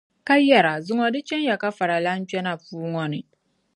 Ka 0.27 0.35
yɛra, 0.47 0.73
zuŋɔ 0.85 1.05
di 1.13 1.19
chɛn 1.27 1.43
ya 1.47 1.55
ka 1.61 1.69
faralana 1.77 2.25
kpe 2.29 2.39
na 2.43 2.53
puu 2.63 2.85
ŋɔ 2.93 3.05
ni. 3.13 3.19